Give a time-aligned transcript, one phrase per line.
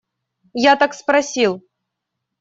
[0.63, 1.61] Я так спросил.